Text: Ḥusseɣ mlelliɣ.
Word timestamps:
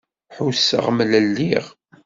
Ḥusseɣ 0.35 0.85
mlelliɣ. 0.91 1.65